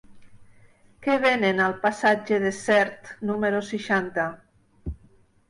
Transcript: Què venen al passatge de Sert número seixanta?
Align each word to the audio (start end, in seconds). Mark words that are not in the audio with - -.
Què 1.07 1.17
venen 1.25 1.61
al 1.65 1.75
passatge 1.83 2.39
de 2.47 2.53
Sert 2.61 3.13
número 3.33 3.61
seixanta? 3.69 4.27